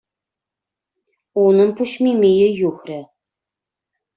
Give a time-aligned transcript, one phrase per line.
[1.43, 2.99] Унӑн пуҫ мимийӗ юхрӗ...